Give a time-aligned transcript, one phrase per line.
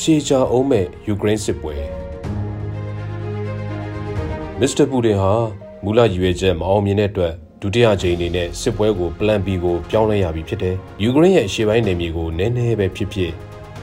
[0.00, 1.74] ရှေးကြာအောင်မဲ့ယူကရိန်းစစ်ပွဲ
[4.60, 5.32] မစ္စတာပူတင်ဟာ
[5.84, 13.32] မူလရည်ရွယ်ချက်မအောင်မြင်တဲ့အတွက်ဒုတိယကြိမ်အနေနဲ့စစ်ပွဲကို plan B ကိုပြောင်းလဲရပြီဖြစ်တယ်။ယူကရိန်းရဲ့အရှေ့ပိုင်းနယ်မြေကိုနည်းနည်းပဲဖြစ်ဖြစ်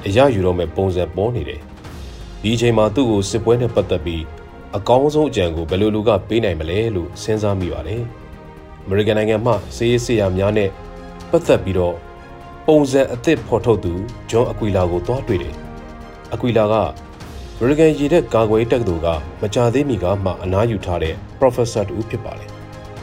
[0.05, 1.61] အရယူတော့မဲ့ပုံစံပေါ်နေတယ်။
[2.41, 4.23] ဒီအချိန်မှာသူ့ကိုစစ်ပွဲနဲ့ပတ်သက်ပြီး
[4.77, 8.03] အကောင်းဆုံးအကြံကိုဘယ်လိုလူကပေးနိုင်မလဲလို့စဉ်းစားမိပါတယ်။
[8.83, 10.69] အမေရိကန်နိုင်ငံမှစေးရေးဆေးရများနဲ့
[11.31, 11.95] ပတ်သက်ပြီးတော့
[12.67, 13.93] ပုံစံအသစ်ဖော်ထုတ်သူ
[14.29, 15.55] ဂျွန်အကွီလာကိုတွားတွေ့တယ်။
[16.33, 16.75] အကွီလာက
[17.59, 19.07] အမေရိကန်ရေတပ်ကာကွယ်တက္ကသိုလ်က
[19.41, 22.49] မကြသေးမီကမှအနားယူထားတဲ့ professor တူဖြစ်ပါတယ်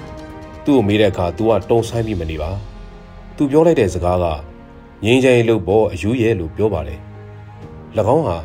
[0.64, 2.50] ။သူ့ကိုမေးတဲ့အခါ तू ကတုံဆိုင်ပြီးမနေပါ။
[3.36, 4.26] तू ပြောလိုက်တဲ့စကားက
[5.04, 6.98] ငင်းချင်လို့ပေါ်အယူရဲလို့ပြောပါတယ်။၎
[8.14, 8.38] င်းဟာ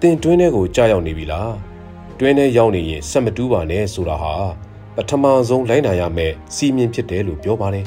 [0.00, 1.50] တင်တွင်းထဲကိုကြာရောက်နေပြီလား။
[2.18, 4.34] တွင်းထဲရောက်နေရင်ဆက်မတူးပါနဲ့ဆိုတာဟာ
[4.96, 7.86] ပထမဆုံးလိုက်နာရမယ့်စီမင်းဖြစ်တယ်လို့ပြောပါတယ်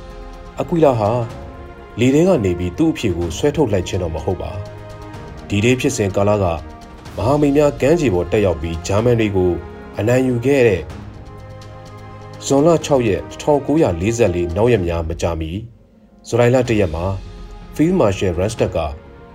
[0.60, 1.10] ။အကွီလာဟာ
[2.00, 4.52] လေထဲကနေပြီးသူ့အဖြေကိုဆွဲထုတ်လိုက်ခြင်းတော့မဟုတ်ပါ
[5.48, 6.44] ဒီဒေးဖြစ်စဉ်ကာလက
[7.16, 9.52] မဟာမိတ်များကမ်းခြေပေါ်တက်ရောက်ပြီးဂျာမန်တွေကို
[9.98, 10.82] အနိုင်ယူခဲ့တဲ့
[12.46, 15.50] ဇွန်လ6ရက်1944နောက်ရက်များမကြာမီ
[16.28, 17.04] ဇူလိုင်လ1ရက်မှာ
[17.74, 18.78] Field Marshal Rastak က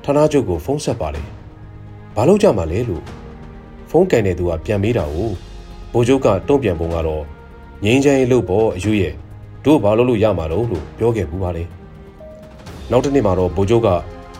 [0.03, 1.27] ဌာနချုပ်ကိုဖုန်းဆက်ပါတယ်။
[2.15, 3.03] ဘာလို့ကြမှာလဲလို့
[3.89, 5.29] ဖုန်းကန်တဲ့သူကပြန်မေးတာကို
[5.93, 7.23] ဗိုလ်ချုပ်ကတုံ့ပြန်ပုံကတော့
[7.83, 9.13] ငင်းချင်လို့ပေါ့အယူရဲ့
[9.65, 11.63] တို့ဘာလို့လို့ရမှာတော့လို့ပြောခဲ့ပူပါလေ။
[12.91, 13.87] နောက်တစ်နေ့မှာတော့ဗိုလ်ချုပ်က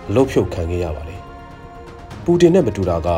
[0.08, 1.22] အလုတ်ဖြုတ်ခံခဲ့ရပါတယ်
[2.26, 3.10] ပူတင်နဲ့မတူတာက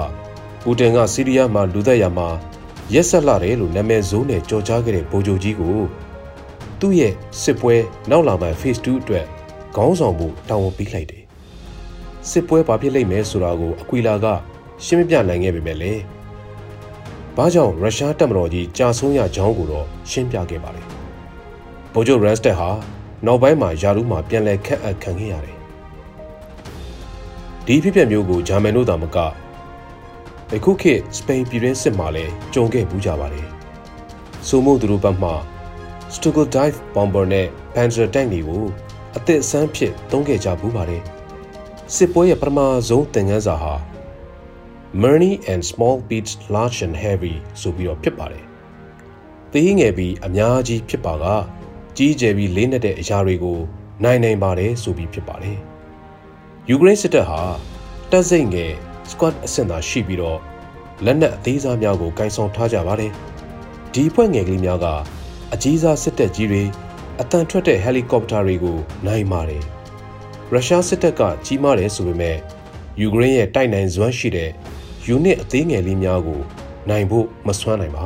[0.63, 2.27] ပူတင်ကစီးရီးယားမှာလူသက်ရမှာ
[2.93, 5.77] ရက်ဆက်လာတယ်လို့နာမည်ဆိုးနဲ့ကြော်ကြားခဲ့တဲ့ဗိုလ်ချုပ်ကြီးကို
[6.79, 7.75] သူ့ရဲ့စစ်ပွဲ
[8.09, 9.25] နောက်လာမယ့် phase 2အတွက်
[9.75, 11.23] ခေါင်းဆောင်ဖို့တာဝန်ပေးလိုက်တယ်
[12.29, 14.25] စစ်ပွဲဘာဖြစ်လိမ့်မယ်ဆိုတာကိုအကွီလာက
[14.85, 15.93] ရှင်းမပြနိုင်ခဲ့ပေမဲ့လေ
[17.35, 20.85] ဘာကြောင့်ရုရှားတပ်မတော်ကြီးကြာဆုံးရကြောင်းကိုတော့ရှင်းပြခဲ့ပါတယ်
[21.93, 22.69] ဗိုလ်ချုပ်ရန်စတက်ဟာ
[23.25, 25.62] နောက်ပိုင်းမှာယာရုမှာပြန်လည်ခက်အပ်ခံခဲ့ရတယ်
[27.67, 29.17] ဒီဖြစ်ပျက်မျိုးကိုဂျာမန်တို့သာမက
[30.55, 33.47] အခုခေတ်စပိန်ပြည်တွင်းစစ်မှာလည်းကြုံခဲ့ပူးကြပါတယ်
[34.47, 35.31] ဆိုမို့သူတို့ဘက်မှ
[36.15, 38.63] Stugal Dive Bomber နဲ့ Panzer Tank တွေကို
[39.17, 41.03] အသစ်အဆန်းဖြစ်သုံးခဲ့ကြဘူးပါတယ်
[41.95, 42.59] စစ်ပွဲရဲ့ပထမ
[42.89, 43.73] ဆုံးသင်ခန်းစာဟာ
[45.01, 48.45] Murny and Small Beats Large and Heavy ဆိုပြီးတော့ဖြစ်ပါတယ်။
[49.51, 51.25] သေးငယ်ပြီးအများကြီးဖြစ်ပါက
[51.97, 53.59] ကြီးကျယ်ပြီးလေးနက်တဲ့အရာတွေကို
[54.03, 55.59] နိုင်နိုင်ပါတယ်ဆိုပြီးဖြစ်ပါတယ်။
[56.69, 57.41] ယူကရိန်းစစ်တပ်ဟာ
[58.11, 58.71] တပ်စိတ်ငယ်
[59.09, 60.39] squad အဆင့်သာရှိပြီးတော့
[61.05, 63.11] လက်နက်အသေးစားများကိုကင်ဆောင်ထားကြပါတယ်။
[63.93, 64.85] ဒီဖွဲ့ငယ်ကလေးများက
[65.53, 66.63] အကြီးစားစစ်တပ်ကြီးတွေ
[67.21, 69.63] အတန်ထွက်တဲ့ဟယ်လီကော်ပတာတွေကိုနိုင်ပါတယ်။
[70.51, 72.37] ရုရှားစစ်တပ်ကကြီးမားတယ်ဆိုပေမဲ့
[73.01, 74.49] ယူကရိန်းရဲ့တိုက်နိုင်စွမ်းရှိတဲ့
[75.07, 76.41] ယူနစ်အသေးငယ်လေးများကို
[76.89, 78.05] နိုင်ဖို့မစွမ်းနိုင်ပါ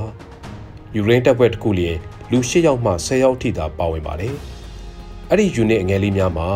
[0.95, 1.97] ။ယူကရိန်းတပ်ဖွဲ့တစ်ခုလျင်
[2.31, 4.33] လူ၈ယောက်မှ10ယောက်ထိသာပါဝင်ပါတယ်။
[5.29, 6.49] အဲ့ဒီ unit အငယ်လေးများမှာ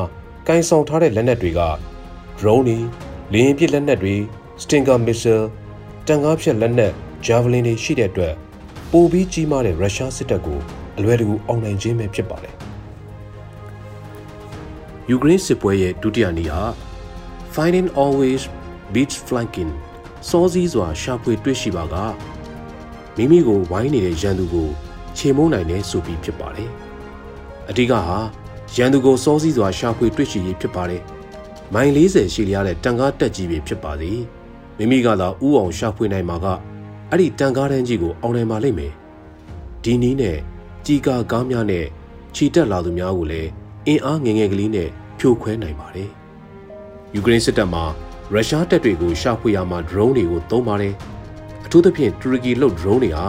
[0.48, 1.62] ကင်ဆောင်ထားတဲ့လက်နက်တွေက
[2.42, 2.78] drone တွေ
[3.34, 4.16] လေယာဉ်ပစ်လက်နက်တွေ
[4.64, 5.46] Stinger missile
[6.08, 6.94] တန်ကားဖြတ်လက်နက်
[7.26, 8.34] javelin တွေရှိတဲ့အတွက်
[8.92, 10.60] ပိုပြီးကြီးမားတဲ့ရုရှားစစ်တပ်ကို
[10.98, 12.56] အလွယ်တကူအောင်နိုင်ခြင်းပဲဖြစ်ပါတယ်။
[15.10, 16.64] ယူကရိန်းစစ်ပွဲရဲ့ဒုတိယနေ့ဟာ
[17.54, 18.42] Finding always
[18.94, 19.72] beats flanking
[20.30, 21.96] စောစည်းစွာရှာဖွေတွေ့ရှိပါက
[23.16, 24.70] မိမိကိုဝိုင်းနေတဲ့ရန်သူကို
[25.18, 26.70] ချေမုန်းနိုင်တယ်ဆိုပြီးဖြစ်ပါတယ်။
[27.70, 28.18] အဓိကဟာ
[28.76, 31.04] ရန်သူကိုစောစည်းစွာရှာဖွေတွေ့ရှိရေးဖြစ်ပါတယ်။
[31.74, 34.20] မိုင်40ရှိလျားတဲ့တန်ကားတက်ကြီးပဲဖြစ်ပါသည်။
[34.78, 36.46] မိမိကသာဥအောင်ရှာဖွေနိုင်မှာက
[37.10, 38.94] အဲ့ဒီတန်ကားတန်းကြီးကိုအောင်နိုင်ပါလိမ့်မယ်။
[39.84, 40.38] ဒီနည်းနဲ့
[40.86, 41.86] ကြီးကာကားများနဲ့
[42.36, 43.50] ခြိတက်လာသူများကိုလည်း
[43.88, 44.90] အင်အားငယ်ငယ်ကလေးနဲ့
[45.20, 46.10] ဖြိုခွဲနိုင်ပါတယ်။
[47.14, 47.84] ယူကရိန်းစစ်တပ်မှာ
[48.34, 50.94] ရုရှားတပ်တွေကိုရှာဖွေရမှာ drone တွေကိုသုံးပါတယ်။
[51.66, 53.28] အထူးသဖြင့်တူရကီလုတ် drone တွေဟာ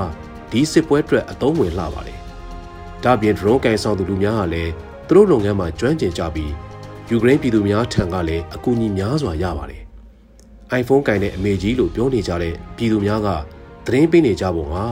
[0.51, 2.19] ဒီစစ်ပွဲအတွက်အသုံးဝင်လှပါတယ်။
[3.05, 4.73] ဒါပြင် drone ကန်ဆောင်သူလူများကလည်း
[5.09, 6.53] သူတို့လုပ်ငန်းမှာကျွမ်းကျင်ကြပြီး
[7.11, 9.83] ယူကရိန်းပြည်သူများထံကလည်းအကူအညီများစွာရပါတယ်။
[10.81, 13.29] iPhone ကန်တဲ့အမေကြီးလို့ပြောနေကြတဲ့ပြည်သူများက
[13.87, 14.85] သတင်းပေးနေကြပုံဟာ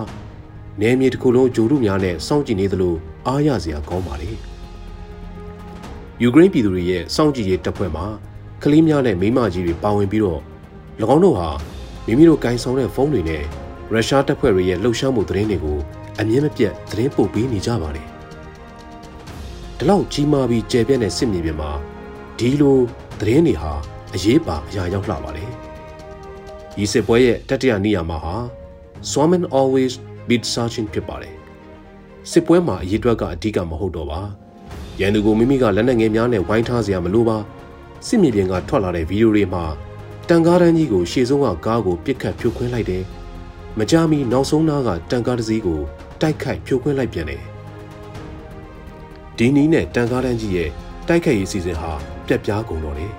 [0.81, 2.94] နယ်မြေတစ်ခုလုံးဂျိုရုများနဲ့စောင့်ကြည့်နေသလို
[3.26, 4.31] အားရစရာကောင်းပါလေ။
[6.22, 8.06] ယူကရိန်းပြည်သူတွေရဲ့စောင့်ကြည့်ရေးတပ်ဖွဲ့မှာ
[8.62, 10.40] ကလေးများနဲ့မိမကြီးတွေပါဝင်ပြီးတော့၎
[11.14, 11.49] င်းတို့ဟာ
[12.06, 13.43] မိမိတို့ကင်ဆောင်တဲ့ဖုန်းတွေနဲ့
[13.93, 15.79] ရုရှားတပ်ဖွဲ့တွေရဲ့လှုပ်ရှားမှုသတင်းတွေကို
[16.20, 18.06] အမြင့်မပြတ်သတင်းပို့ပေးနေကြပါတယ်။
[19.79, 21.70] ဒီလောက်ကြီးမားပြီးကျယ်ပြန့်တဲ့စစ်မြေပြင်မှာ
[22.42, 22.78] ဒီလို
[23.20, 23.72] သတင်းတွေဟာ
[24.14, 25.50] အရေးပါအရာရောက်လှပါတယ်။
[26.75, 28.37] ဒီစစ်ပွဲရဲ့တတိယနေရာမှာဟာ
[29.10, 29.92] Swarman always
[30.28, 31.34] beat searching ဖြစ်ပါတယ်။
[32.31, 34.20] စစ်ပွဲမှာအရေးတွက်ကအဓိကမဟုတ်တော့ပါ။
[35.00, 37.38] ရန်သူကိုမိမိကလက်နက်ငယ်များနဲ့ဝိုင်းထားစရာမလိုပါ။
[38.06, 39.64] စစ်မြေပြင်ကထွက်လာတဲ့ဗီဒီယိုတွေမှာ
[40.28, 43.02] တန်ကားတန်းကြီးကိုရှေ့ဆုံးကကားကိုပြစ်ခတ်ဖြိုခွင်းလိုက်တယ်။
[43.78, 45.81] မကြမီနောက်ဆုံးနားကတန်ကားတစ်စီးကို
[46.20, 47.43] တိုက်ခိုက်ဖြိုခွင်းလိုက်ပြန်တယ်
[49.38, 50.70] ဒီနီးနဲ့တန်ကားတန်းကြီးရဲ့
[51.08, 51.93] တိုက်ခိုက်ရေးစီစဉ်ဟာ
[52.31, 53.12] ပြက်ပြားကုန်တော့တယ်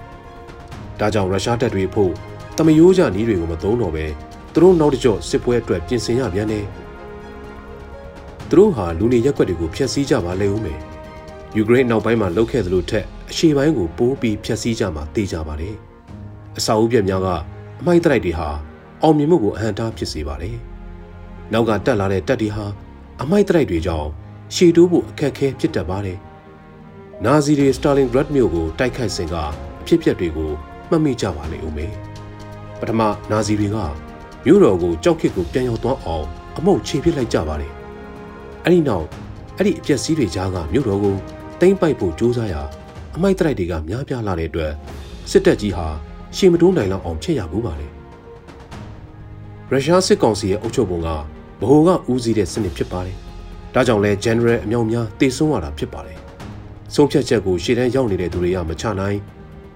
[1.00, 2.12] တဒါကြောင့်ရုရှားတပ်တွေဖို့
[2.58, 4.06] တမယိုးကြနီးတွေကိုမသုံးတော့ပဲ
[4.54, 6.66] သူတို့နောက်တကြော့စစ်ပွဲအတွက်ပြင်ဆင်ရပြန်တယ်
[8.50, 10.80] သူတို့ဟာလူနေရက်ွက်တွေကိုဖျက်ဆီးကြပါလေဦးမယ်
[11.56, 15.76] ယူကရိန်းနောက်ပိုင်းမှာလှုပ်ခဲ့သလိုထက်အရှေ့ပိုင်းကိုပိုးပြီးဖျက်ဆီးကြမှာသိကြပါတယ်
[16.58, 17.28] အစာအုပ်ပြက်များက
[17.80, 18.50] အမိုက်တိုက်တွေဟာ
[19.02, 20.58] အောင်မြင်မှုကိုအဟန့်တားဖြစ်စေပါတယ်
[21.54, 22.66] နောက်ကတက်လာတဲ့တပ်တွေဟာ
[23.22, 24.10] အမိုက်တိုက်တွေကြောင့်
[24.56, 26.18] ရှေ့တိုးဖို့အခက်အခဲဖြစ်တတ်ပါတယ်
[27.26, 29.36] နာဇီတွေစတာလင်ဂရတ်မြို့ကိုတိုက်ခိုက်စဉ်က
[29.82, 30.52] အဖြစ်အပျက်တွေကို
[30.90, 31.94] မှတ်မိကြပါလေဦးမယ်
[32.80, 33.02] ပထမ
[33.32, 33.78] နာဇီတွေက
[34.46, 36.26] မြို့တော်ကိုကြောက်ခစ်ကိုပြန်ရောက်သွားအောင်
[36.58, 37.74] အမုတ်ခြေပစ်လိုက်ကြပါတယ်
[38.64, 39.08] အဲ့ဒီနောက်
[39.58, 41.16] အဲ့ဒီအပျက်စီးတွေကြားကမြို့တော်ကို
[41.62, 42.62] တိမ့်ပိုက်ဖို့ကြိုးစားရာ
[43.16, 44.72] အမိုက်တိုက်တွေကများပြားလာတဲ့အတွက်
[45.32, 45.88] စစ်တပ်ကြီးဟာ
[46.36, 47.88] ရှေမတိုးနိုင်လောက်အောင်ဖြစ်ရဘူးပါလေ
[49.70, 51.08] ရုရှားစစ်ကောင်စီရဲ့အုပ်ချုပ်ပုံက
[51.60, 53.18] ဗဟိုကဦးစီးတဲ့စနစ်ဖြစ်ပါတယ်
[53.74, 56.21] ဒါကြောင့်လဲ general အမြောက်များတည်ဆုံးရတာဖြစ်ပါတယ်
[56.94, 59.18] ဆုံးဖြတ်ချက်ကိုရှေ့တန်းရောက်နေတဲ့သူတွေကမချနိုင်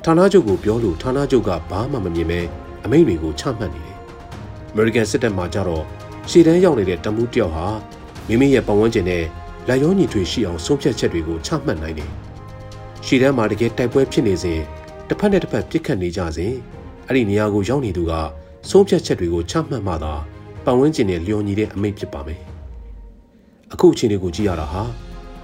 [0.04, 2.40] ဌာနချုပ်ကိုပြောလို့ဌာနချုပ်ကဘာမှမမြင်ပဲ
[2.86, 3.98] အမိန့်တွေကိုချမှတ်နေတယ်။
[4.74, 5.84] American စစ်တပ်မှကြတော့
[6.30, 7.68] ရှေ့တန်းရောက်နေတဲ့တမှုတယောက်ဟာ
[8.28, 9.24] မိမိရဲ့ပတ်ဝန်းကျင်နဲ့
[9.68, 12.12] လက်ရောညီထွေရှိအောင်ဆုံးဖြတ်ချက်တွေကိုချမှတ်နိုင်တယ်။
[13.06, 14.60] ရှေ့တန်းမှာတကယ်တိုက်ပွဲဖြစ်နေစဉ်
[15.08, 16.54] တစ်ဖက်နဲ့တစ်ဖက်ပြစ်ခတ်နေကြစဉ်
[17.08, 18.14] အဲ့ဒီနေရာကိုရောက်နေသူက
[18.70, 20.14] ဆုံးဖြတ်ချက်တွေကိုချမှတ်မှသာ
[20.66, 22.42] ပတ်ဝန်းကျင်နဲ့လျော်ညီတဲ့အမိန့်ဖြစ်ပါမယ်။
[23.74, 24.82] အခုအချိန်တွေကိုကြည့်ရတာဟာ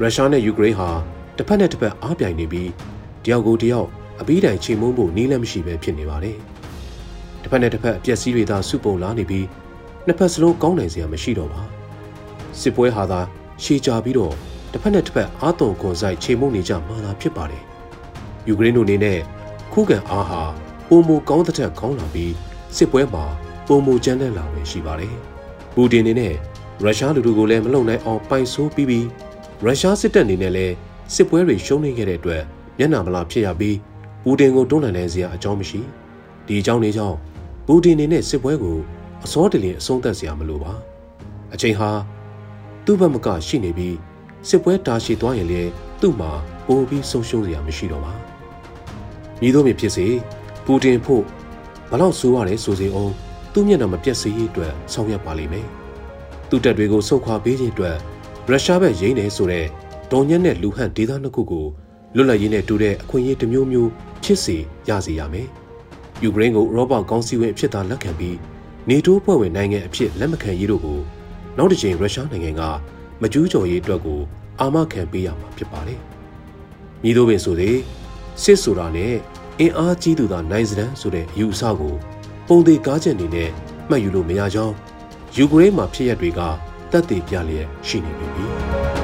[0.01, 0.89] ရုရှားနဲ့ယူကရိန်းဟာ
[1.41, 2.69] တစ်ဖက်နဲ့တစ်ဖက်အားပြိုင်နေပြီး
[3.25, 3.87] တယောက်ကိုတယောက်
[4.21, 6.37] အပြီးတိုင်ချိန်မုန်းဖို့နည်းလမ်းမရှိပဲဖြစ်နေပါတယ်။
[7.41, 9.45] တစ်ဖက်နဲ့တစ်ဖက်အပျက်စီးတွေသာစုပုံလာနေပြီး
[10.05, 11.61] နှစ်ဖက်စလုံးကောင်းနိုင်စရာမရှိတော့ပါ။
[12.59, 13.19] စစ်ပွဲဟာသာ
[13.63, 14.33] ရှည်ကြာပြီးတော့
[14.71, 17.63] တစ်ဖက်နဲ့တစ်ဖက်အားသွန်ခွန်ဆိုင်ချိန်မုန်းနေကြမှာသာဖြစ်ပါတယ်။
[18.47, 19.19] ယူကရိန်းတို့အနေနဲ့
[19.73, 20.41] ခုခံအားဟာ
[20.87, 22.33] ပုံမကောင်းတဲ့ထက်ကောင်းလာပြီး
[22.77, 23.25] စစ်ပွဲမှာ
[23.67, 25.15] ပုံမကျန်းတဲ့လာပဲရှိပါတယ်။
[25.73, 26.33] ပူတင်အနေနဲ့
[26.83, 29.05] ရုရှားလူထုကိုလည်းမလုံနိုင်အောင်ပိုင်ဆိုးပြီးပြီး
[29.63, 30.73] ရုရှားစစ်တပ်အနေနဲ့လည်း
[31.13, 32.43] စစ်ပွဲတွေရှုံးနေခဲ့တဲ့အတွက်
[32.77, 33.77] မျက်နှာမလားဖြစ်ရပြီး
[34.23, 35.81] ပူတင်ကိုတွန်းလှန်နိုင်စရာအကြောင်းမရှိ
[36.47, 37.17] ဒီအကြောင်းလေးကြောင့်
[37.65, 38.77] ပူတင်နေနဲ့စစ်ပွဲကို
[39.25, 40.73] အစောတလင်အဆုံးသတ်စရာမလိုပါ
[41.53, 41.89] အချိန်ဟာ
[42.85, 43.95] သူ့ဘက်မကရှိနေပြီး
[44.47, 45.71] စစ်ပွဲတာရှည်သွားရင်လည်း
[46.01, 46.31] သူ့မှာ
[46.67, 48.13] ပိုပြီးဆုံးရှုံးစရာမရှိတော့ပါ
[49.41, 50.07] မြည်သောမြဖြစ်စေ
[50.65, 51.23] ပူတင်ဖို့
[51.89, 53.13] ဘလောက်ဆိုးရတယ်ဆိုစေအောင်
[53.53, 55.67] သူ့မျက်နှာမပြတ်စေရေးအတွက်ဆောင်ရွက်ပါလိမ့်မယ်
[56.49, 57.97] သူ့တပ်တွေကိုဆုတ်ခွာပေးခြင်းအတွက်
[58.47, 59.65] ရုရှားဘက်ရင်းနေဆိုတဲ့
[60.11, 61.65] ဒေါ်ညက်နဲ့လူဟန့်ဒေသနှစ်ခုကို
[62.15, 63.89] လွတ်လပ်ရေးနဲ့တူတဲ့အခွင့်အရေးတစ်မျိုးမျိုး
[64.23, 64.57] ဖြစ်စေ
[64.89, 65.47] ရစေရမယ်။
[66.23, 68.37] ယူကရိန်းကိုဥရောပကောင်စီဝင်အဖြစ်သာလက်ခံပြီး
[68.89, 70.99] နေတိုးဖွဲ့ဝင်နိုင်ငံအဖြစ်လက်မခံရေးတို့ကို
[71.57, 72.61] နောက်တစ်ချိန်ရုရှားနိုင်ငံက
[73.21, 74.21] မကျူးကျော်ရေးအတွက်ကို
[74.59, 75.99] အာမခံပေးရမှာဖြစ်ပါတယ်။
[77.03, 77.77] မိတို့ပင်ဆိုသည်
[78.43, 79.13] စစ်ဆိုတာနဲ့
[79.59, 81.95] အင်အားကြီးသူသာနိုင်စတန်းဆိုတဲ့အယူအဆကို
[82.47, 83.49] ပုံသေးကားချက်အနေနဲ့
[83.89, 84.75] မှတ်ယူလို့မရကြောင်း
[85.37, 86.41] ယူကရိန်းမှာဖြစ်ရပ်တွေက
[86.91, 88.47] တတ်သိပြလျက်ရှိနေပြီ။